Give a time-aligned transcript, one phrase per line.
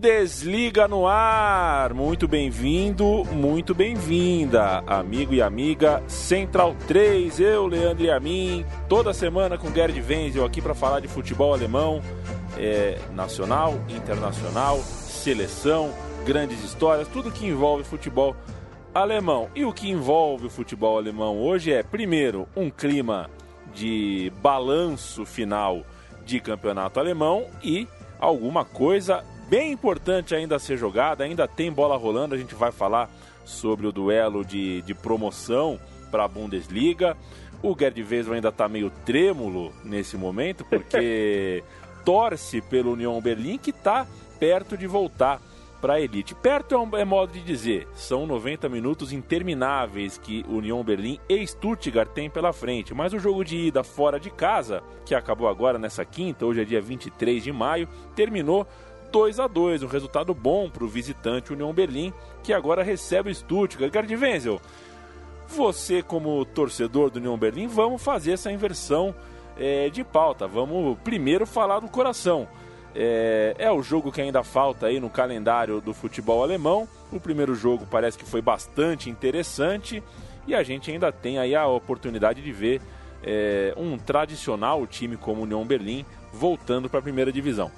[0.00, 1.92] Bundesliga no ar.
[1.92, 7.38] Muito bem-vindo, muito bem-vinda, amigo e amiga Central 3.
[7.38, 11.52] Eu, Leandro e a mim, toda semana com Gerd Wenzel aqui para falar de futebol
[11.52, 12.00] alemão,
[12.56, 15.92] é, nacional, internacional, seleção,
[16.24, 18.34] grandes histórias, tudo que envolve futebol
[18.94, 19.50] alemão.
[19.54, 23.28] E o que envolve o futebol alemão hoje é, primeiro, um clima
[23.74, 25.82] de balanço final
[26.24, 27.86] de campeonato alemão e
[28.18, 32.70] alguma coisa bem importante ainda a ser jogada, ainda tem bola rolando, a gente vai
[32.70, 33.10] falar
[33.44, 37.16] sobre o duelo de, de promoção para a Bundesliga.
[37.60, 41.64] O Gerd Weisel ainda está meio trêmulo nesse momento, porque
[42.06, 44.06] torce pelo União Berlim, que está
[44.38, 45.42] perto de voltar
[45.80, 46.34] para a elite.
[46.34, 51.44] Perto é, um, é modo de dizer, são 90 minutos intermináveis que União Berlim e
[51.46, 55.78] Stuttgart têm pela frente, mas o jogo de ida fora de casa, que acabou agora
[55.78, 58.66] nessa quinta, hoje é dia 23 de maio, terminou
[59.10, 63.34] 2 a 2 um resultado bom para o visitante União Berlim, que agora recebe o
[63.34, 63.92] Stuttgart.
[63.92, 64.60] Gerd Wenzel,
[65.48, 69.14] você como torcedor do União Berlim, vamos fazer essa inversão
[69.58, 70.46] é, de pauta.
[70.46, 72.48] Vamos primeiro falar do coração.
[72.94, 76.88] É, é, o jogo que ainda falta aí no calendário do futebol alemão.
[77.12, 80.02] O primeiro jogo parece que foi bastante interessante
[80.46, 82.80] e a gente ainda tem aí a oportunidade de ver
[83.22, 87.70] é, um tradicional time como União Berlim voltando para a primeira divisão.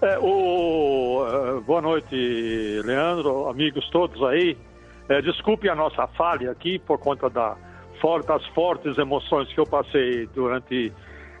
[0.00, 2.14] É, o, uh, boa noite,
[2.84, 4.56] Leandro, amigos todos aí.
[5.08, 7.56] É, desculpe a nossa falha aqui por conta da,
[8.24, 10.92] das fortes emoções que eu passei durante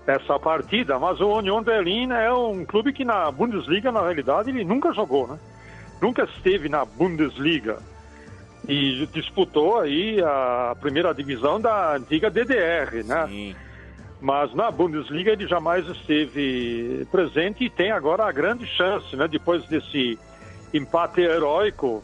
[0.08, 4.64] essa partida, mas o Union Berlin é um clube que na Bundesliga, na realidade, ele
[4.64, 5.38] nunca jogou, né?
[6.02, 7.78] Nunca esteve na Bundesliga
[8.66, 13.26] e disputou aí a primeira divisão da antiga DDR, né?
[13.28, 13.67] Sim
[14.20, 19.64] mas na Bundesliga ele jamais esteve presente e tem agora a grande chance, né, depois
[19.66, 20.18] desse
[20.74, 22.02] empate heróico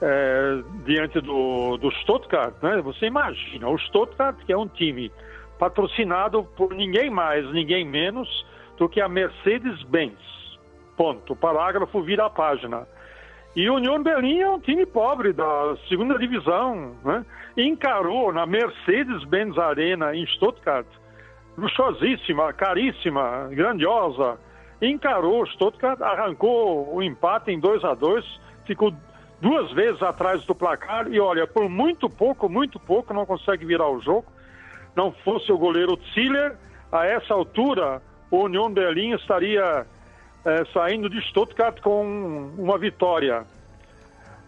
[0.00, 2.54] é, diante do, do Stuttgart.
[2.62, 2.80] Né?
[2.82, 5.10] Você imagina, o Stuttgart, que é um time
[5.58, 8.46] patrocinado por ninguém mais, ninguém menos
[8.76, 10.18] do que a Mercedes-Benz.
[10.96, 11.34] Ponto.
[11.34, 12.86] Parágrafo vira a página.
[13.54, 16.94] E o Union Berlin é um time pobre da segunda divisão.
[17.02, 17.24] Né?
[17.56, 20.86] Encarou na Mercedes-Benz Arena em Stuttgart
[21.56, 24.38] luxuosíssima, caríssima, grandiosa,
[24.80, 28.92] encarou Stuttgart, arrancou o empate em 2 a 2 ficou
[29.40, 33.88] duas vezes atrás do placar e olha, por muito pouco, muito pouco, não consegue virar
[33.88, 34.26] o jogo.
[34.94, 36.56] Não fosse o goleiro Ziller,
[36.90, 39.86] a essa altura o Union Berlim estaria
[40.44, 43.44] é, saindo de Stuttgart com uma vitória.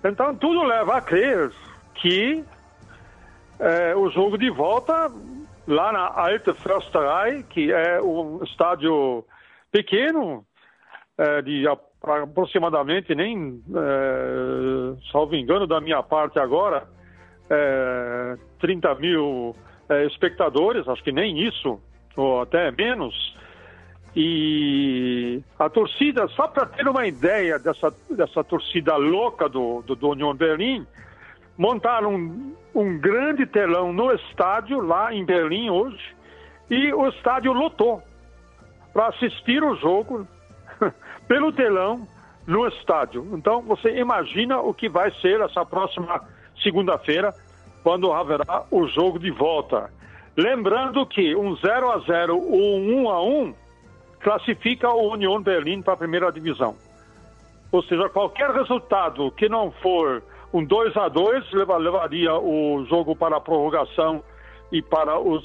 [0.02, 1.52] Então tudo leva a crer
[1.94, 2.44] que
[3.58, 5.10] é, o jogo de volta
[5.68, 9.24] lá na Alte Försterei, que é um estádio
[9.70, 10.44] pequeno,
[11.16, 16.88] é, de aproximadamente, nem, é, salvo engano da minha parte agora,
[17.50, 19.54] é, 30 mil
[19.90, 21.78] é, espectadores, acho que nem isso,
[22.16, 23.36] ou até menos.
[24.16, 30.10] E a torcida, só para ter uma ideia dessa, dessa torcida louca do, do, do
[30.10, 30.86] Union Berlim,
[31.58, 36.16] montaram um, grande telão no estádio, lá em Berlim hoje,
[36.70, 38.02] e o estádio lotou
[38.92, 40.26] para assistir o jogo
[41.26, 42.06] pelo telão
[42.46, 43.28] no estádio.
[43.32, 46.22] Então você imagina o que vai ser essa próxima
[46.62, 47.34] segunda-feira,
[47.82, 49.90] quando haverá o jogo de volta.
[50.36, 53.54] Lembrando que um 0 a 0 ou um 1 a 1
[54.20, 56.76] classifica o Union Berlim para a primeira divisão.
[57.70, 60.22] Ou seja, qualquer resultado que não for
[60.52, 64.22] um 2 a 2 levaria o jogo para a prorrogação
[64.72, 65.44] e para os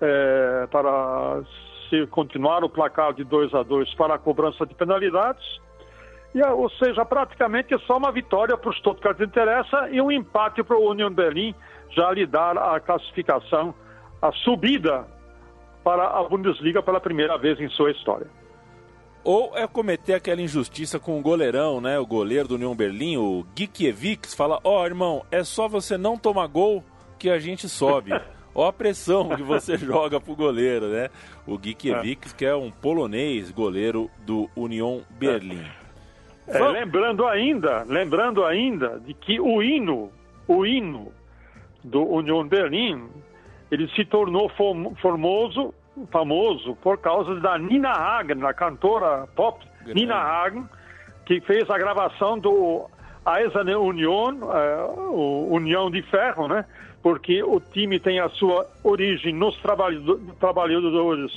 [0.00, 1.42] é, para
[1.88, 5.44] se continuar o placar de 2 a 2 para a cobrança de penalidades.
[6.34, 10.76] E, ou seja, praticamente só uma vitória para o Stuttgart interessa e um empate para
[10.76, 11.54] o Union Berlin
[11.90, 13.74] já lhe dar a classificação,
[14.22, 15.06] a subida
[15.82, 18.28] para a Bundesliga pela primeira vez em sua história.
[19.22, 21.98] Ou é cometer aquela injustiça com o goleirão, né?
[21.98, 26.16] O goleiro do União Berlim, o Gikiewicz, fala: Ó, oh, irmão, é só você não
[26.16, 26.82] tomar gol
[27.18, 28.12] que a gente sobe.
[28.54, 31.08] Ó a pressão que você joga pro goleiro, né?
[31.46, 35.64] O Gikiewicz, que é um polonês goleiro do União Berlim.
[36.48, 40.10] É, lembrando ainda, lembrando ainda de que o hino,
[40.48, 41.12] o hino
[41.84, 43.08] do União Berlim,
[43.70, 44.50] ele se tornou
[45.00, 45.72] formoso
[46.10, 50.00] famoso por causa da Nina Hagen, a cantora pop Grande.
[50.00, 50.68] Nina Hagen,
[51.26, 52.88] que fez a gravação do
[53.26, 56.64] Eiserne Union, uh, União de Ferro, né?
[57.02, 59.56] Porque o time tem a sua origem nos
[60.38, 61.32] trabalhadores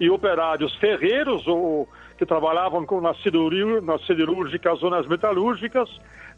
[0.00, 3.16] e operários ferreiros, ou, que trabalhavam com, nas,
[3.82, 5.88] nas siderúrgicas ou nas metalúrgicas.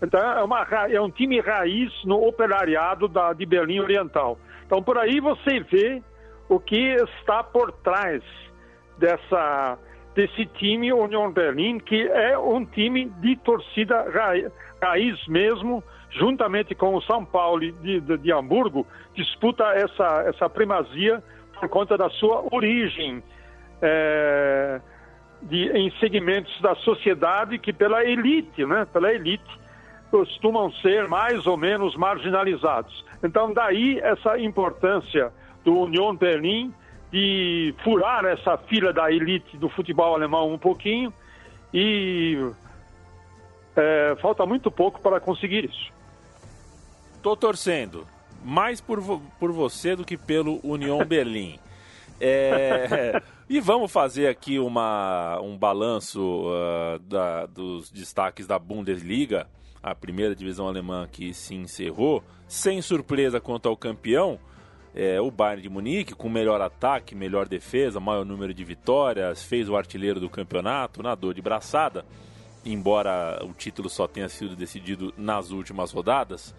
[0.02, 4.38] Então, é, uma, é um time raiz no operariado da, de Berlim Oriental.
[4.66, 6.02] Então, por aí você vê
[6.48, 8.22] o que está por trás
[8.98, 9.78] dessa,
[10.14, 14.50] desse time União Berlim, que é um time de torcida raiz,
[14.82, 21.22] raiz mesmo, juntamente com o São Paulo de, de, de Hamburgo, disputa essa, essa primazia
[21.58, 23.22] por conta da sua origem
[23.82, 24.80] é,
[25.42, 29.66] de, em segmentos da sociedade que pela elite, né, pela elite,
[30.10, 33.04] costumam ser mais ou menos marginalizados.
[33.22, 35.32] Então, daí essa importância
[35.66, 36.72] do Union Berlim
[37.10, 41.12] de furar essa fila da elite do futebol alemão um pouquinho
[41.74, 42.38] e
[43.74, 45.92] é, falta muito pouco para conseguir isso.
[47.16, 48.06] Estou torcendo
[48.44, 49.02] mais por,
[49.40, 51.58] por você do que pelo Union Berlim.
[52.20, 53.20] É,
[53.50, 59.48] e vamos fazer aqui uma, um balanço uh, da, dos destaques da Bundesliga,
[59.82, 64.38] a primeira divisão alemã que se encerrou, sem surpresa quanto ao campeão.
[64.96, 69.68] É, o Bayern de Munique, com melhor ataque, melhor defesa, maior número de vitórias, fez
[69.68, 72.02] o artilheiro do campeonato, nadou de braçada,
[72.64, 76.54] embora o título só tenha sido decidido nas últimas rodadas.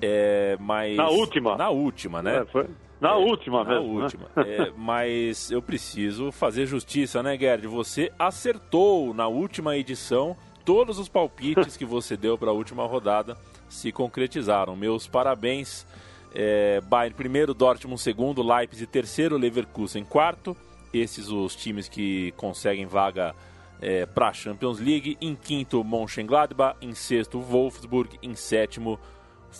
[0.00, 0.96] É, mas...
[0.96, 1.56] Na última.
[1.58, 2.38] Na última, né?
[2.38, 2.66] É, foi...
[2.98, 3.86] Na é, última na mesmo.
[3.86, 4.02] Na né?
[4.04, 4.26] última.
[4.36, 4.56] Né?
[4.56, 7.66] É, mas eu preciso fazer justiça, né, Gerd?
[7.66, 10.34] Você acertou na última edição
[10.64, 13.36] todos os palpites que você deu para a última rodada
[13.68, 14.74] se concretizaram.
[14.74, 15.86] Meus parabéns.
[16.34, 20.56] É, Bayern primeiro, Dortmund segundo, Leipzig terceiro, Leverkusen quarto.
[20.92, 23.34] Esses os times que conseguem vaga
[23.80, 25.16] é, para a Champions League.
[25.20, 26.76] Em quinto, Mönchengladbach.
[26.80, 28.18] Em sexto, Wolfsburg.
[28.22, 28.98] Em sétimo,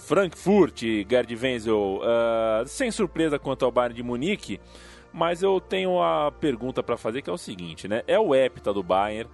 [0.05, 4.61] Frankfurt, Gerd Wenzel, uh, sem surpresa quanto ao Bayern de Munique,
[5.13, 8.03] mas eu tenho a pergunta para fazer que é o seguinte, né?
[8.07, 9.29] É o hepta do Bayern,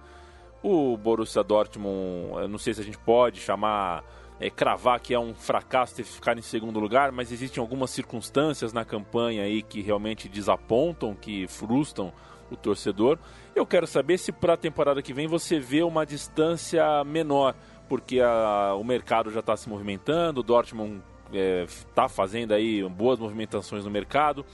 [0.61, 4.03] o Borussia Dortmund, não sei se a gente pode chamar,
[4.43, 8.73] é, cravar que é um fracasso ter ficar em segundo lugar, mas existem algumas circunstâncias
[8.73, 12.11] na campanha aí que realmente desapontam, que frustram
[12.51, 13.17] o torcedor.
[13.55, 17.55] Eu quero saber se para a temporada que vem você vê uma distância menor
[17.87, 21.01] porque a, o mercado já está se movimentando, o Dortmund
[21.31, 24.45] está é, fazendo aí boas movimentações no mercado.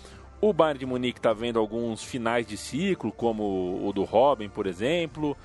[0.42, 4.68] O Bayern de Munique está vendo alguns finais de ciclo, como o do Robin, por
[4.68, 5.35] exemplo.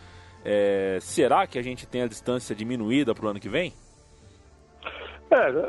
[0.44, 3.72] É, será que a gente tem a distância diminuída para o ano que vem?
[5.34, 5.68] É,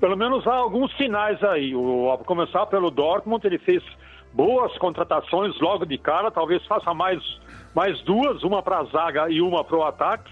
[0.00, 1.74] pelo menos há alguns sinais aí.
[1.74, 3.82] O, a começar pelo Dortmund, ele fez
[4.32, 7.22] boas contratações logo de cara, talvez faça mais,
[7.74, 10.30] mais duas, uma para a zaga e uma para o ataque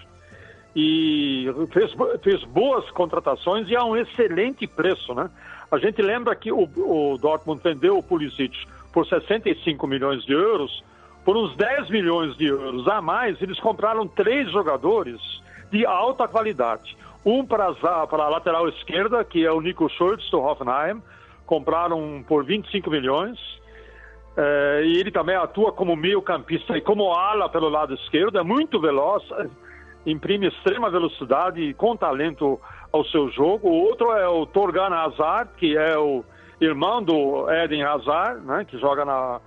[0.75, 1.93] e fez,
[2.23, 5.31] fez boas contratações e a um excelente preço, né?
[5.71, 10.83] A gente lembra que o, o Dortmund vendeu o Pulisic por 65 milhões de euros,
[11.25, 15.21] por uns 10 milhões de euros a mais, eles compraram três jogadores
[15.71, 16.97] de alta qualidade.
[17.25, 21.01] Um para a, lateral esquerda, que é o Nico Schultz do Hoffenheim,
[21.47, 23.39] compraram por 25 milhões.
[24.37, 28.43] É, e ele também atua como meio campista e como ala pelo lado esquerdo, é
[28.43, 29.23] muito veloz,
[30.07, 32.59] imprime extrema velocidade com talento
[32.91, 33.69] ao seu jogo.
[33.69, 36.25] O outro é o Torgan Hazard, que é o
[36.61, 39.41] irmão do Eden Hazard, né, que joga na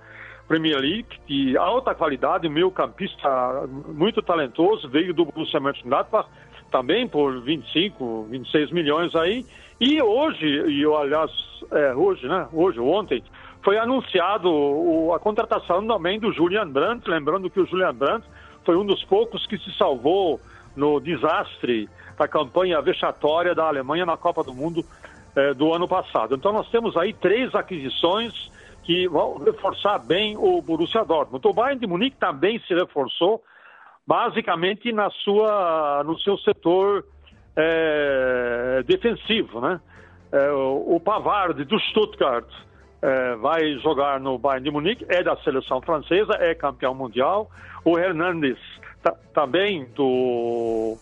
[0.46, 6.28] Premier League, de alta qualidade, meio campista muito talentoso, veio do Borussia Mönchengladbach,
[6.70, 9.44] também por 25, 26 milhões aí.
[9.80, 11.30] E hoje, e eu, aliás,
[11.70, 13.22] é, hoje, né, hoje, ontem,
[13.62, 18.26] foi anunciado o, a contratação também do Julian Brandt, lembrando que o Julian Brandt
[18.64, 20.40] foi um dos poucos que se salvou
[20.76, 24.84] no desastre da campanha vexatória da Alemanha na Copa do Mundo
[25.34, 26.34] eh, do ano passado.
[26.34, 28.32] Então nós temos aí três aquisições
[28.84, 31.46] que vão reforçar bem o Borussia Dortmund.
[31.46, 33.42] O Bayern de Munique também se reforçou,
[34.06, 37.04] basicamente na sua, no seu setor
[37.56, 39.80] eh, defensivo, né?
[40.32, 42.48] Eh, o Pavard do Stuttgart
[43.02, 47.50] é, vai jogar no Bayern de Munique, é da seleção francesa, é campeão mundial.
[47.84, 48.58] O Hernandes,
[49.32, 50.96] também do,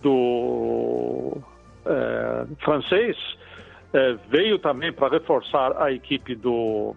[0.00, 1.36] do
[1.84, 3.16] é, francês,
[3.92, 6.96] é, veio também para reforçar a equipe do,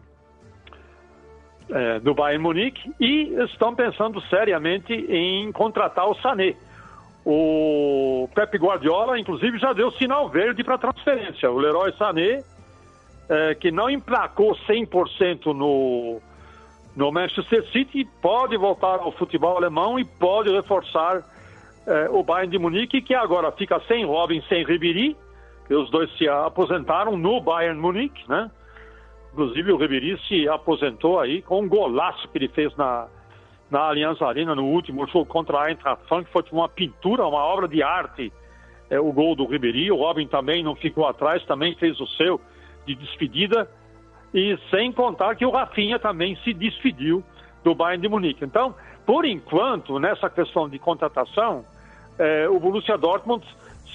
[1.69, 6.55] é, do Bayern Munique e estão pensando seriamente em contratar o Sané.
[7.25, 11.51] O Pep Guardiola, inclusive, já deu sinal verde para transferência.
[11.51, 12.41] O Leroy Sané
[13.29, 16.21] é, que não emplacou 100% no,
[16.95, 21.23] no Manchester City, pode voltar ao futebol alemão e pode reforçar
[21.85, 25.15] é, o Bayern de Munique, que agora fica sem Robin, sem Ribéry,
[25.67, 28.49] que os dois se aposentaram no Bayern Munique, né?
[29.37, 33.07] Inclusive o Ribéry se aposentou aí com um golaço que ele fez na
[33.69, 37.83] na Aliança Arena no último jogo contra a Eintracht Frankfurt, uma pintura, uma obra de
[37.83, 38.31] arte,
[38.89, 39.91] é, o gol do Ribéry.
[39.91, 42.41] O Robin também não ficou atrás, também fez o seu
[42.87, 43.69] de despedida.
[44.33, 47.23] E sem contar que o Rafinha também se despediu
[47.63, 48.43] do Bayern de Munique.
[48.43, 48.73] Então,
[49.05, 51.63] por enquanto, nessa questão de contratação,
[52.17, 53.45] é, o Borussia Dortmund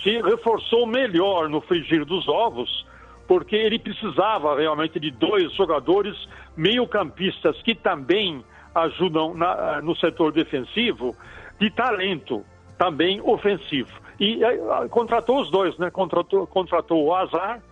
[0.03, 2.87] se reforçou melhor no frigir dos ovos,
[3.33, 6.15] porque ele precisava realmente de dois jogadores
[6.55, 11.17] meio-campistas que também ajudam na, no setor defensivo,
[11.59, 12.45] de talento
[12.77, 13.89] também ofensivo.
[14.21, 15.91] E é, contratou os dois, né?
[15.91, 17.63] Contratou, contratou o Azar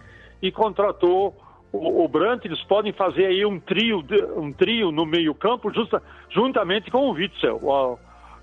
[0.40, 1.36] e contratou
[1.70, 2.10] o, o.
[2.42, 4.02] Eles podem fazer aí um trio,
[4.38, 5.70] um trio no meio-campo,
[6.30, 7.60] juntamente com o Witzel.
[7.62, 7.98] O,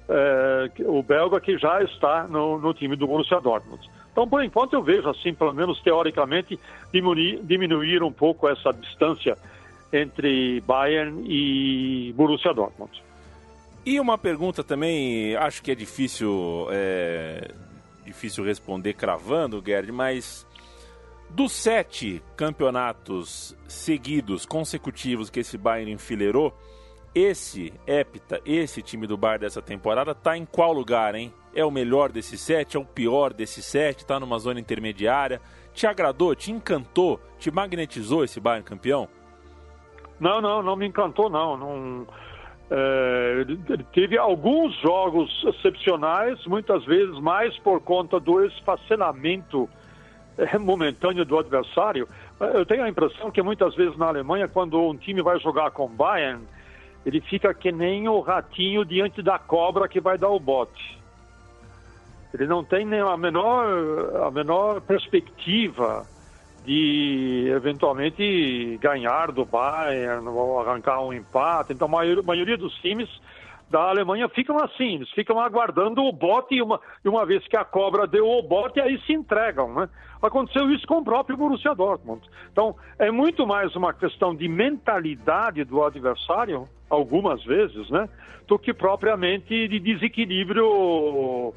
[0.08, 3.82] é, o belga que já está no, no, time do Borussia Dortmund.
[4.18, 6.60] Então, por enquanto, eu vejo assim, pelo menos teoricamente,
[6.92, 9.38] diminuir, diminuir um pouco essa distância
[9.94, 12.92] entre Bayern e Borussia Dortmund.
[13.86, 17.52] E uma pergunta também, acho que é difícil, é,
[18.04, 20.48] difícil responder cravando, Gerd, mas
[21.30, 26.58] dos sete campeonatos seguidos, consecutivos que esse Bayern enfileirou,
[27.14, 31.32] esse Epita, esse time do Bar dessa temporada, tá em qual lugar, hein?
[31.58, 32.78] É o melhor desses sete?
[32.78, 34.06] É o pior desses sete?
[34.06, 35.42] Tá numa zona intermediária?
[35.74, 36.36] Te agradou?
[36.36, 37.20] Te encantou?
[37.40, 39.10] Te magnetizou esse Bayern campeão?
[40.20, 41.58] Não, não, não me encantou, não.
[41.58, 42.08] não
[42.70, 43.44] é,
[43.92, 49.68] teve alguns jogos excepcionais, muitas vezes mais por conta do esfacelamento
[50.38, 52.08] é, momentâneo do adversário.
[52.40, 55.86] Eu tenho a impressão que muitas vezes na Alemanha, quando um time vai jogar com
[55.86, 56.44] o Bayern,
[57.04, 60.98] ele fica que nem o ratinho diante da cobra que vai dar o bote.
[62.34, 66.06] Ele não tem nem a menor, a menor perspectiva
[66.66, 71.72] de eventualmente ganhar do Bayern ou arrancar um empate.
[71.72, 73.10] Então, a maioria, a maioria dos times
[73.70, 77.58] da Alemanha ficam assim, eles ficam aguardando o bote e uma, e uma vez que
[77.58, 79.90] a cobra deu o bote, aí se entregam, né?
[80.22, 82.22] Aconteceu isso com o próprio Borussia Dortmund.
[82.52, 88.08] Então, é muito mais uma questão de mentalidade do adversário algumas vezes, né,
[88.48, 91.54] do que propriamente de desequilíbrio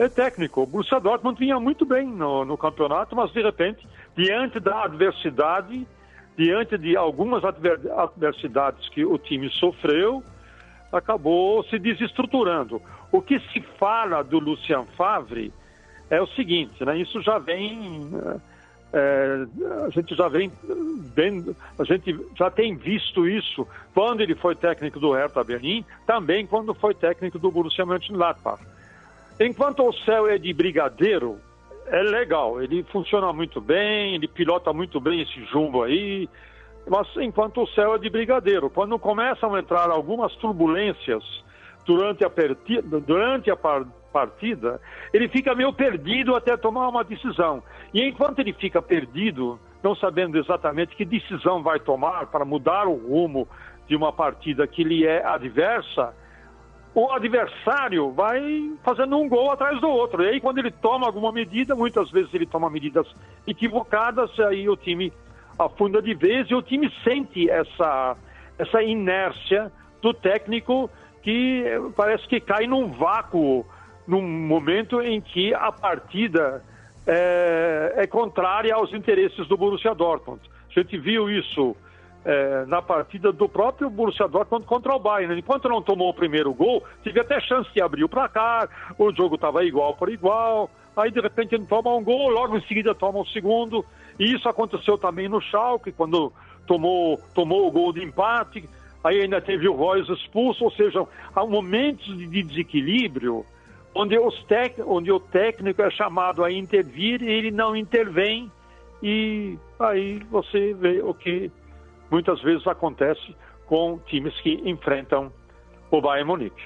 [0.00, 0.62] é, técnico.
[0.62, 5.86] O Borussia Dortmund vinha muito bem no, no campeonato, mas de repente, diante da adversidade,
[6.36, 10.22] diante de algumas adversidades que o time sofreu,
[10.90, 12.80] acabou se desestruturando.
[13.12, 15.52] O que se fala do Lucian Favre
[16.08, 16.96] é o seguinte, né?
[16.96, 18.10] Isso já vem
[18.92, 19.46] é,
[19.86, 20.50] a gente já vem
[21.14, 21.44] bem,
[21.78, 26.74] a gente já tem visto isso quando ele foi técnico do Hertha Berlim, também quando
[26.74, 28.60] foi técnico do Borussia Mönchengladbach.
[29.40, 31.38] Enquanto o céu é de brigadeiro,
[31.86, 36.28] é legal, ele funciona muito bem, ele pilota muito bem esse jumbo aí,
[36.86, 41.24] mas enquanto o céu é de brigadeiro, quando começam a entrar algumas turbulências
[41.86, 42.30] durante a,
[43.06, 43.56] durante a
[44.12, 44.78] partida,
[45.10, 47.62] ele fica meio perdido até tomar uma decisão.
[47.94, 52.94] E enquanto ele fica perdido, não sabendo exatamente que decisão vai tomar para mudar o
[52.94, 53.48] rumo
[53.88, 56.14] de uma partida que lhe é adversa,
[56.94, 60.22] o adversário vai fazendo um gol atrás do outro.
[60.22, 63.06] E aí, quando ele toma alguma medida, muitas vezes ele toma medidas
[63.46, 65.12] equivocadas, aí o time
[65.58, 68.16] afunda de vez e o time sente essa,
[68.58, 69.70] essa inércia
[70.02, 70.90] do técnico
[71.22, 73.64] que parece que cai num vácuo
[74.06, 76.64] num momento em que a partida
[77.06, 80.40] é, é contrária aos interesses do Borussia Dortmund.
[80.68, 81.76] A gente viu isso
[82.24, 85.38] é, na partida do próprio Borussia Dortmund contra o Bayern.
[85.38, 89.36] Enquanto não tomou o primeiro gol, tive até chance de abrir o placar, o jogo
[89.36, 93.20] estava igual por igual, aí de repente ele toma um gol, logo em seguida toma
[93.20, 93.84] o segundo,
[94.18, 96.32] e isso aconteceu também no Schalke, quando
[96.66, 98.68] tomou, tomou o gol de empate,
[99.02, 103.46] aí ainda teve o Royce expulso, ou seja, há momentos de desequilíbrio
[103.94, 108.50] onde, tec, onde o técnico é chamado a intervir e ele não intervém,
[109.02, 111.50] e aí você vê o que
[112.10, 113.34] muitas vezes acontece
[113.66, 115.32] com times que enfrentam
[115.90, 116.62] o Bayern Munique.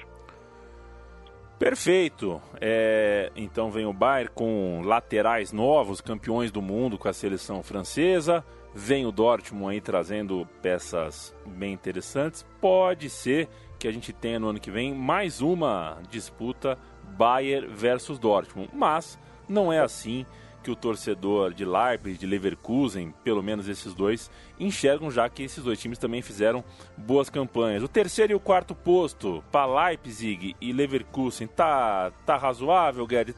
[1.57, 2.41] Perfeito.
[2.59, 8.43] É, então vem o Bayern com laterais novos, campeões do mundo com a seleção francesa.
[8.73, 12.45] Vem o Dortmund aí trazendo peças bem interessantes.
[12.59, 13.47] Pode ser
[13.79, 16.77] que a gente tenha no ano que vem mais uma disputa
[17.17, 18.69] Bayern versus Dortmund.
[18.73, 20.25] Mas não é assim
[20.65, 25.63] que o torcedor de Leipzig, de Leverkusen, pelo menos esses dois, enxergam já que esses
[25.63, 26.63] dois times também fizeram
[26.97, 27.83] boas campanhas.
[27.83, 33.35] O terceiro e o quarto posto para Leipzig e Leverkusen tá tá razoável, Gerd?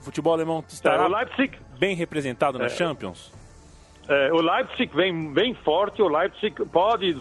[0.00, 3.30] O futebol alemão estará é, Leipzig, bem representado na é, Champions?
[4.08, 7.14] É, o Leipzig vem bem forte, o Leipzig pode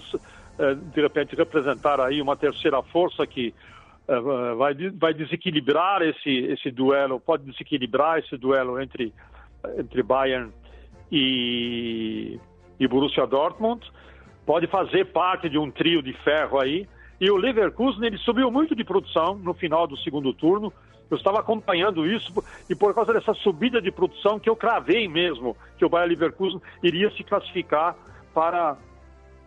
[0.62, 3.53] eh, de repente representar aí uma terceira força que
[4.08, 4.20] eh,
[4.55, 9.13] vai, vai desequilibrar esse, esse duelo, pode desequilibrar esse duelo entre,
[9.77, 10.51] entre Bayern
[11.12, 12.39] e,
[12.80, 13.86] e Borussia Dortmund,
[14.46, 16.88] pode fazer parte de um trio de ferro aí.
[17.20, 20.74] E o Leverkusen ele subiu muito de produção no final do segundo turno.
[21.10, 22.34] Eu estava acompanhando isso
[22.70, 26.62] e por causa dessa subida de produção que eu cravei mesmo que o Bayern Leverkusen
[26.82, 27.96] iria se classificar
[28.34, 28.77] para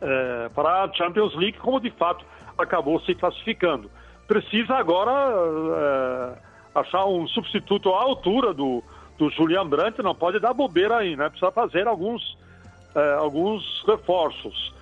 [0.00, 2.24] é, para a Champions League, como de fato
[2.58, 3.90] acabou se classificando.
[4.28, 6.38] Precisa agora é,
[6.74, 8.82] achar um substituto à altura do,
[9.18, 11.28] do Julian Brandt, não pode dar bobeira aí, né?
[11.28, 12.36] Precisa fazer alguns,
[12.94, 14.74] é, alguns reforços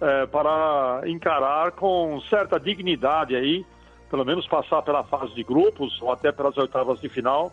[0.00, 3.64] é, para encarar com certa dignidade aí,
[4.08, 7.52] pelo menos passar pela fase de grupos ou até pelas oitavas de final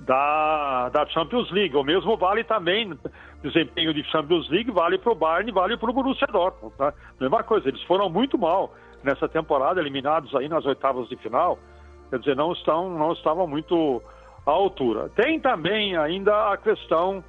[0.00, 1.76] da, da Champions League.
[1.76, 2.98] O mesmo vale também,
[3.42, 6.74] desempenho de Champions League, vale para o Bayern vale para o Borussia Dortmund.
[6.76, 6.92] Tá?
[7.20, 8.72] Mesma coisa, eles foram muito mal
[9.02, 11.58] nessa temporada, eliminados aí nas oitavas de final.
[12.10, 14.02] Quer dizer, não, estão, não estavam muito
[14.46, 15.08] à altura.
[15.10, 17.24] Tem também ainda a questão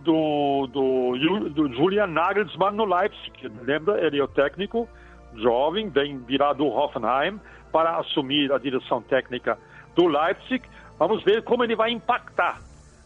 [0.00, 3.50] do, do, do Julian Nagelsmann no Leipzig.
[3.62, 4.88] Lembra, ele é o técnico
[5.36, 9.58] jovem, vem virado do Hoffenheim para assumir a direção técnica
[9.94, 10.62] do Leipzig.
[10.98, 12.60] Vamos ver como ele vai impactar,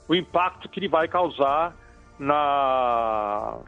[0.08, 1.74] o impacto que ele vai causar
[2.18, 3.58] na,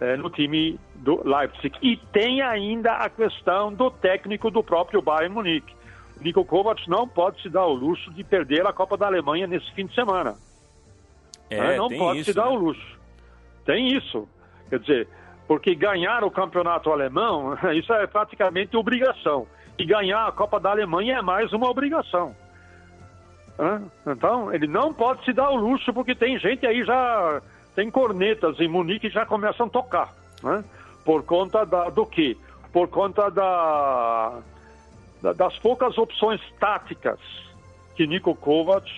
[0.00, 1.76] é, no time do Leipzig.
[1.82, 5.74] E tem ainda a questão do técnico do próprio Bayern Munique.
[6.18, 9.46] O Nico Kovac não pode se dar o luxo de perder a Copa da Alemanha
[9.46, 10.36] nesse fim de semana.
[11.50, 11.76] É, né?
[11.76, 12.50] não pode isso, se dar né?
[12.50, 12.98] o luxo.
[13.64, 14.28] Tem isso.
[14.68, 15.08] Quer dizer,
[15.46, 19.46] porque ganhar o campeonato alemão, isso é praticamente obrigação.
[19.78, 22.34] E ganhar a Copa da Alemanha é mais uma obrigação.
[24.06, 27.40] Então, ele não pode se dar o luxo, porque tem gente aí já.
[27.74, 30.14] Tem cornetas em Munique que já começam a tocar.
[30.42, 30.64] Né?
[31.04, 32.36] Por conta da, do quê?
[32.72, 34.40] Por conta da,
[35.32, 37.18] das poucas opções táticas
[37.96, 38.90] que Nico Kovac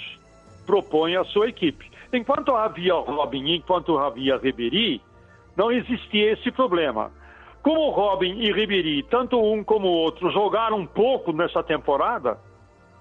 [0.67, 1.91] propõe à sua equipe.
[2.13, 5.01] Enquanto havia Robin, enquanto havia Ribéry,
[5.57, 7.11] não existia esse problema.
[7.63, 12.39] Como Robin e Ribéry, tanto um como o outro, jogaram pouco nessa temporada,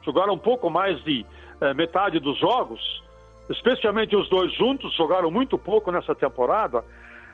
[0.04, 1.26] jogaram um pouco mais de
[1.62, 3.04] é, metade dos jogos,
[3.50, 6.84] especialmente os dois juntos, jogaram muito pouco nessa temporada.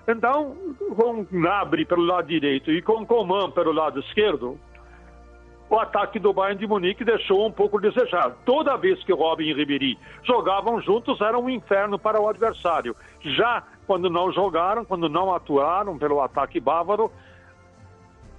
[0.08, 0.56] Então,
[0.96, 4.60] com Nabri pelo lado direito e com Coman pelo lado esquerdo,
[5.72, 8.36] o ataque do Bayern de Munique deixou um pouco desejar.
[8.44, 12.94] Toda vez que Robin e Ribéry jogavam juntos, era um inferno para o adversário.
[13.22, 17.10] Já quando não jogaram, quando não atuaram pelo ataque bávaro,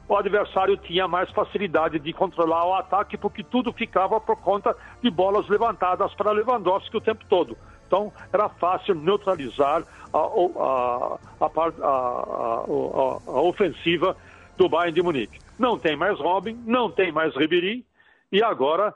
[0.06, 5.10] o adversário tinha mais facilidade de controlar o ataque, porque tudo ficava por conta de
[5.10, 7.56] bolas levantadas para Lewandowski o tempo todo.
[7.86, 11.50] Então, era fácil neutralizar a, a, a,
[11.86, 14.14] a, ofensiva
[14.58, 15.40] do Bayern de Munique.
[15.62, 17.86] Não tem mais Robin, não tem mais Ribéry,
[18.32, 18.92] e agora,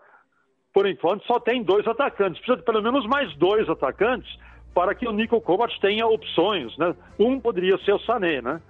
[0.75, 2.39] por enquanto, só tem dois atacantes.
[2.39, 4.37] Precisa de pelo menos mais dois atacantes
[4.75, 6.93] para que o Nico Kovac tenha opções, né?
[7.21, 8.61] Um poderia ser o Sané, né?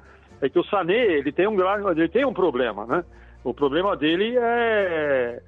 [0.43, 1.57] é que o Sané ele tem um
[1.91, 3.03] ele tem um problema, né?
[3.43, 5.43] O problema dele é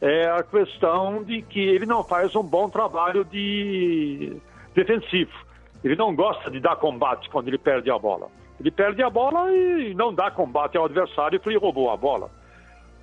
[0.00, 4.36] é a questão de que ele não faz um bom trabalho de
[4.72, 5.32] defensivo.
[5.82, 8.28] Ele não gosta de dar combate quando ele perde a bola.
[8.60, 12.30] Ele perde a bola e não dá combate ao adversário porque ele roubou a bola.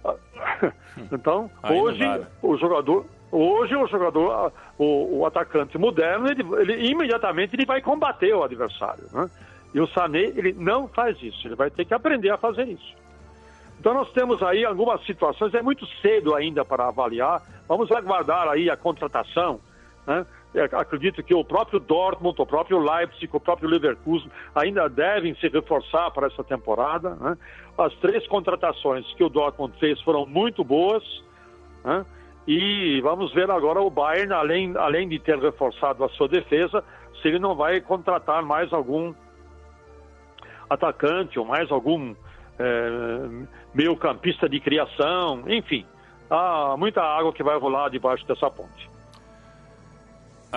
[1.12, 2.26] Então, Aí hoje né?
[2.42, 8.34] o jogador, hoje o jogador, o, o atacante moderno, ele, ele, imediatamente ele vai combater
[8.34, 9.30] o adversário, né?
[9.74, 12.96] E o Sané, ele não faz isso, ele vai ter que aprender a fazer isso.
[13.78, 18.70] Então nós temos aí algumas situações, é muito cedo ainda para avaliar, vamos aguardar aí
[18.70, 19.60] a contratação,
[20.08, 20.26] né?
[20.60, 26.12] Acredito que o próprio Dortmund, o próprio Leipzig, o próprio Leverkusen ainda devem se reforçar
[26.12, 27.16] para essa temporada.
[27.16, 27.38] Né?
[27.78, 31.04] As três contratações que o Dortmund fez foram muito boas.
[31.84, 32.06] Né?
[32.48, 36.84] E vamos ver agora o Bayern, além, além de ter reforçado a sua defesa,
[37.22, 39.14] se ele não vai contratar mais algum
[40.70, 42.16] atacante ou mais algum
[42.60, 45.86] é, meio campista de criação, enfim.
[46.30, 48.95] Há muita água que vai rolar debaixo dessa ponte.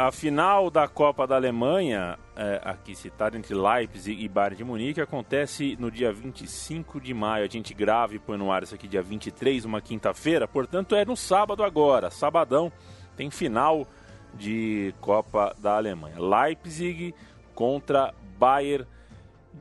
[0.00, 5.00] A final da Copa da Alemanha, é, aqui citada entre Leipzig e Bayern de Munique,
[5.00, 7.44] acontece no dia 25 de maio.
[7.44, 10.46] A gente grava e põe no ar isso aqui dia 23, uma quinta-feira.
[10.46, 12.10] Portanto, é no sábado agora.
[12.10, 12.70] Sabadão
[13.16, 13.88] tem final
[14.34, 16.14] de Copa da Alemanha.
[16.20, 17.12] Leipzig
[17.52, 18.86] contra Bayern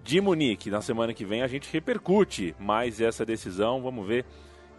[0.03, 0.69] de Munique.
[0.69, 3.81] Na semana que vem a gente repercute mais essa decisão.
[3.81, 4.23] Vamos ver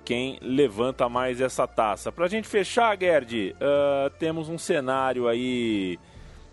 [0.09, 2.11] quem levanta mais essa taça.
[2.11, 5.99] Para a gente fechar, Gerd, uh, temos um cenário aí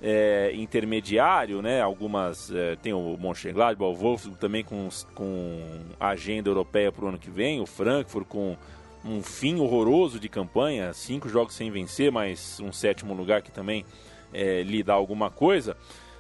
[0.01, 1.81] é, intermediário, né?
[1.81, 5.61] Algumas é, tem o Mönchengladbach, o Wolfsburg também com, com
[5.97, 8.57] agenda europeia para o ano que vem, o Frankfurt com
[9.05, 13.85] um fim horroroso de campanha, cinco jogos sem vencer, mas um sétimo lugar que também
[14.33, 15.77] é, lhe dá alguma coisa.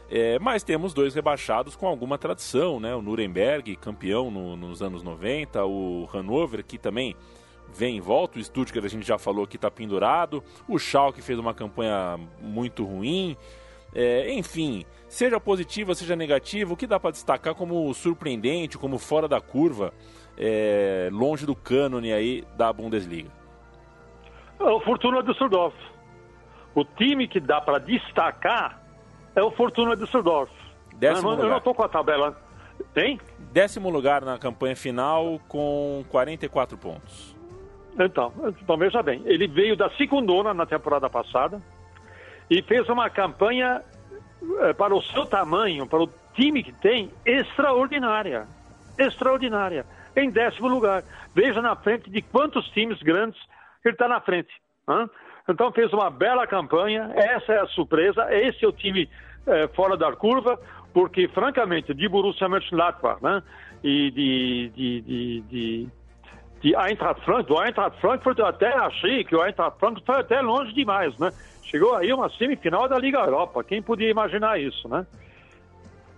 [0.09, 2.95] É, mas temos dois rebaixados com alguma tradição, né?
[2.95, 7.15] O Nuremberg, campeão no, nos anos 90, o Hannover, que também
[7.73, 11.39] vem em volta, o Stuttgart a gente já falou que está pendurado, o Schalke fez
[11.39, 13.35] uma campanha muito ruim,
[13.93, 19.27] é, enfim, seja positiva, seja negativa, o que dá para destacar como surpreendente, como fora
[19.27, 19.93] da curva,
[20.37, 23.29] é, longe do cânone aí da Bundesliga?
[24.59, 25.75] É o Fortuna Düsseldorf.
[26.73, 28.84] O time que dá para destacar
[29.35, 30.51] é o Fortuna Düsseldorf.
[30.95, 31.43] Décimo eu, lugar.
[31.43, 32.35] eu não estou com a tabela.
[32.93, 33.19] Tem?
[33.51, 37.35] Décimo lugar na campanha final com 44 pontos.
[37.97, 41.61] Então, então veja bem, ele veio da segundona na temporada passada
[42.49, 43.81] e fez uma campanha
[44.61, 48.47] eh, para o seu tamanho, para o time que tem, extraordinária.
[48.97, 49.85] Extraordinária.
[50.15, 51.03] Em décimo lugar.
[51.33, 53.39] Veja na frente de quantos times grandes
[53.83, 54.53] ele está na frente.
[54.89, 55.09] Hein?
[55.47, 59.07] Então fez uma bela campanha, essa é a surpresa, esse é o time
[59.45, 60.59] eh, fora da curva,
[60.93, 63.43] porque francamente, de Borussia Mönchengladbach né?
[63.83, 65.89] e de, de, de, de
[66.65, 70.41] de Eintracht Frankfurt, do Eintracht Frankfurt eu até achei que o Eintracht Frankfurt foi até
[70.41, 71.31] longe demais, né?
[71.61, 75.05] Chegou aí uma semifinal da Liga Europa, quem podia imaginar isso, né?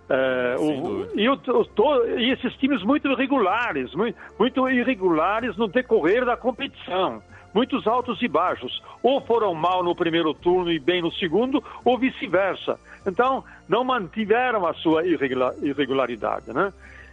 [0.08, 6.24] É, o, e, o, o, e, esses times muito irregulares, muito, muito irregulares no decorrer
[6.24, 11.12] da competição, muitos altos e baixos, ou foram mal no primeiro turno e bem no
[11.12, 12.78] segundo, ou vice-versa.
[13.06, 16.72] Então, não mantiveram a sua irregularidade, né?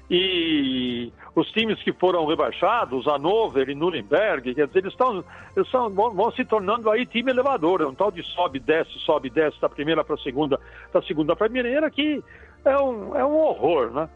[0.09, 5.23] E os times que foram rebaixados, Hannover e Nuremberg, quer dizer, eles, estão,
[5.55, 8.99] eles são, vão, vão, se tornando aí time elevador, é um tal de sobe, desce,
[8.99, 10.59] sobe, desce, da primeira para a segunda,
[10.93, 12.23] da segunda para a primeira, que
[12.63, 14.09] é um, é um horror, né?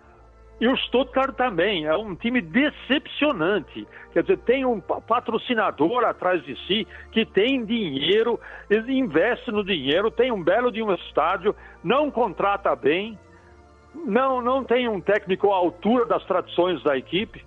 [0.59, 3.87] E o Stuttgart também, é um time decepcionante.
[4.11, 8.39] Quer dizer, tem um patrocinador atrás de si que tem dinheiro,
[8.87, 13.17] investe no dinheiro, tem um belo de um estádio, não contrata bem,
[14.05, 17.43] não, não tem um técnico à altura das tradições da equipe.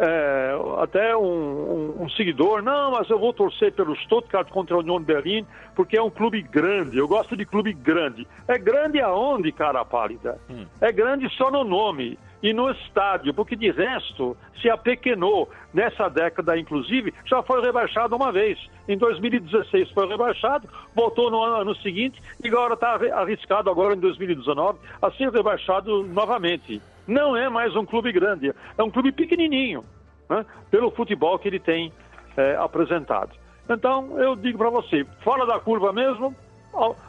[0.00, 4.78] É, até um, um, um, seguidor, não, mas eu vou torcer pelo Stuttgart contra a
[4.78, 8.24] União Berlim, porque é um clube grande, eu gosto de clube grande.
[8.46, 10.38] É grande aonde, cara pálida?
[10.48, 10.66] Hum.
[10.80, 15.50] É grande só no nome e no estádio, porque de resto se apequenou.
[15.74, 18.58] Nessa década, inclusive, já foi rebaixado uma vez.
[18.88, 24.78] Em 2016 foi rebaixado, voltou no ano seguinte e agora está arriscado agora em 2019
[25.02, 26.80] a ser rebaixado novamente.
[27.08, 29.82] Não é mais um clube grande, é um clube pequenininho,
[30.28, 31.90] né, pelo futebol que ele tem
[32.36, 33.30] é, apresentado.
[33.68, 36.36] Então, eu digo para você, fora da curva mesmo,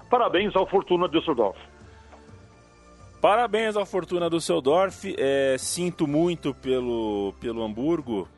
[0.09, 1.59] parabéns ao Fortuna Düsseldorf.
[3.21, 5.13] Parabéns ao Fortuna Düsseldorf.
[5.17, 8.29] É, sinto muito pelo, pelo Hamburgo,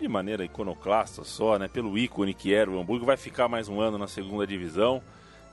[0.00, 1.68] de maneira iconoclasta só, né?
[1.68, 3.04] Pelo ícone que era o Hamburgo.
[3.04, 5.02] Vai ficar mais um ano na segunda divisão.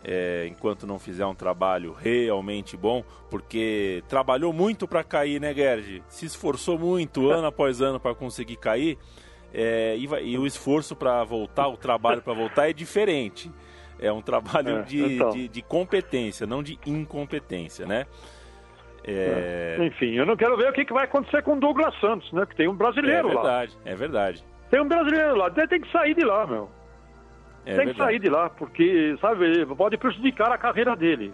[0.01, 6.01] É, enquanto não fizer um trabalho realmente bom, porque trabalhou muito para cair, né, Gerd?
[6.07, 8.97] Se esforçou muito ano após ano para conseguir cair,
[9.53, 13.51] é, e, vai, e, o esforço para voltar, o trabalho para voltar é diferente.
[13.99, 15.31] É um trabalho é, de, então.
[15.31, 18.05] de, de competência, não de incompetência, né?
[19.03, 19.77] É...
[19.81, 22.45] Enfim, eu não quero ver o que, vai acontecer com o Douglas Santos, né?
[22.45, 23.33] Que tem um brasileiro lá.
[23.33, 23.91] É verdade, lá.
[23.91, 24.45] é verdade.
[24.69, 26.69] Tem um brasileiro lá, tem que sair de lá, meu.
[27.65, 27.93] É tem verdade.
[27.93, 31.33] que sair de lá, porque, sabe, pode prejudicar a carreira dele.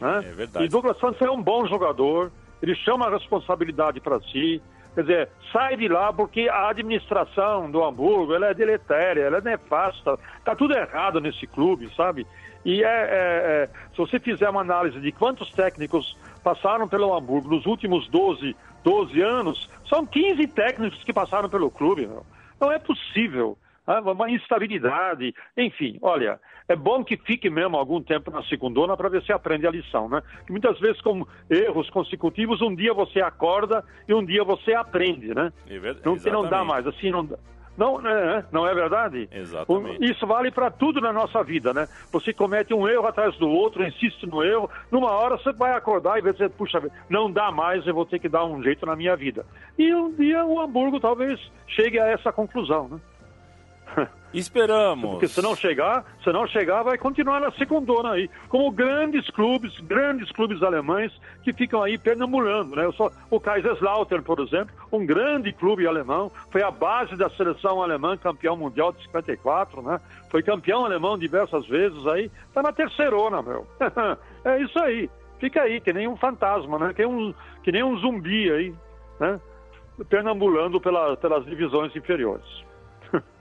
[0.00, 0.24] Né?
[0.24, 0.64] É verdade.
[0.64, 2.30] E Douglas Santos é um bom jogador,
[2.62, 4.62] ele chama a responsabilidade para si.
[4.94, 9.40] Quer dizer, sai de lá porque a administração do Hamburgo ela é deletéria, ela é
[9.40, 12.26] nefasta, tá tudo errado nesse clube, sabe?
[12.64, 17.48] E é, é, é, se você fizer uma análise de quantos técnicos passaram pelo Hamburgo
[17.48, 22.06] nos últimos 12, 12 anos, são 15 técnicos que passaram pelo clube.
[22.06, 22.26] Meu.
[22.60, 23.56] Não é possível.
[23.88, 24.00] Né?
[24.00, 29.22] Uma instabilidade, enfim, olha, é bom que fique mesmo algum tempo na segundona para ver
[29.22, 30.22] se aprende a lição, né?
[30.44, 35.34] Que muitas vezes com erros consecutivos, um dia você acorda e um dia você aprende,
[35.34, 35.50] né?
[35.66, 37.38] É verdade, não, não dá mais, assim não dá.
[37.78, 39.28] Não, né, não é verdade?
[39.30, 40.04] Exatamente.
[40.04, 41.88] Isso vale para tudo na nossa vida, né?
[42.10, 46.18] Você comete um erro atrás do outro, insiste no erro, numa hora você vai acordar
[46.18, 48.96] e vai dizer, puxa, não dá mais, eu vou ter que dar um jeito na
[48.96, 49.46] minha vida.
[49.78, 53.00] E um dia o Hamburgo talvez chegue a essa conclusão, né?
[54.32, 55.12] Esperamos.
[55.12, 58.28] Porque se não chegar, se não chegar, vai continuar na segundona aí.
[58.48, 62.84] Como grandes clubes, grandes clubes alemães que ficam aí pernambulando, né?
[62.84, 67.82] Eu sou, o Kaiserslautern, por exemplo, um grande clube alemão, foi a base da seleção
[67.82, 69.98] alemã, campeão mundial de 54, né?
[70.30, 73.66] Foi campeão alemão diversas vezes aí, tá na terceirona, meu.
[74.44, 75.08] é isso aí.
[75.38, 76.92] Fica aí, que nem um fantasma, né?
[76.92, 78.74] Que, um, que nem um zumbi aí,
[79.18, 79.40] né?
[80.08, 82.67] Pernambulando pela, pelas divisões inferiores.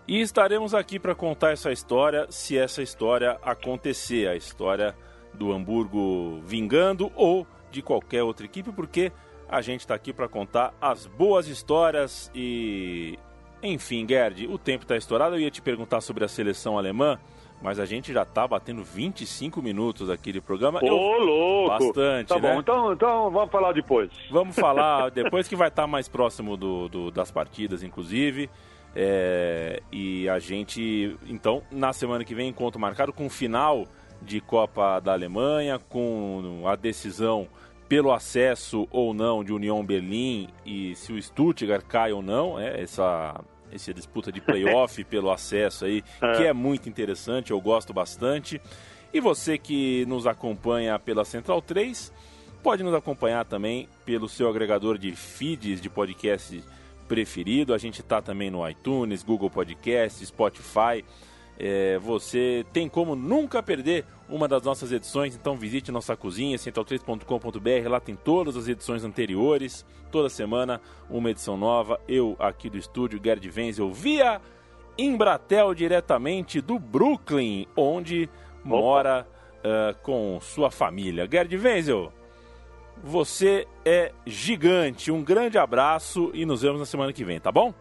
[0.07, 4.95] E estaremos aqui para contar essa história, se essa história acontecer, a história
[5.33, 9.11] do Hamburgo vingando ou de qualquer outra equipe, porque
[9.49, 13.19] a gente está aqui para contar as boas histórias e.
[13.61, 15.35] Enfim, Gerd, o tempo está estourado.
[15.35, 17.19] Eu ia te perguntar sobre a seleção alemã,
[17.61, 20.79] mas a gente já está batendo 25 minutos aqui de programa.
[20.81, 21.25] Ô, Eu...
[21.25, 21.69] louco!
[21.69, 22.53] Bastante, tá né?
[22.53, 24.09] bom, então, então vamos falar depois.
[24.31, 28.49] Vamos falar depois que vai estar tá mais próximo do, do, das partidas, inclusive.
[28.95, 33.85] É, e a gente, então, na semana que vem, encontro marcado com o final
[34.21, 37.47] de Copa da Alemanha, com a decisão
[37.87, 42.81] pelo acesso ou não de União Berlim e se o Stuttgart cai ou não, é,
[42.81, 43.39] essa,
[43.71, 46.33] essa disputa de playoff pelo acesso aí, é.
[46.33, 48.61] que é muito interessante, eu gosto bastante.
[49.13, 52.11] E você que nos acompanha pela Central 3,
[52.61, 56.61] pode nos acompanhar também pelo seu agregador de feeds de podcast
[57.07, 57.73] preferido.
[57.73, 61.03] A gente está também no iTunes, Google Podcast, Spotify.
[61.59, 67.89] É, você tem como nunca perder uma das nossas edições, então visite nossa cozinha, central3.com.br,
[67.89, 73.19] lá tem todas as edições anteriores, toda semana uma edição nova, eu aqui do estúdio,
[73.23, 74.39] Gerd Wenzel, via
[74.97, 78.67] Embratel, diretamente do Brooklyn, onde Opa.
[78.69, 81.27] mora uh, com sua família.
[81.31, 82.11] Gerd Wenzel,
[83.03, 85.11] você é gigante.
[85.11, 87.73] Um grande abraço e nos vemos na semana que vem, tá bom?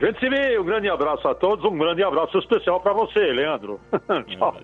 [0.00, 3.80] Gente se vê, um grande abraço a todos, um grande abraço especial para você, Leandro.
[4.28, 4.56] Tchau.